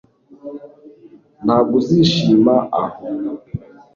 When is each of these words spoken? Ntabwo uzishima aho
Ntabwo 1.45 1.73
uzishima 1.81 2.55
aho 2.83 3.01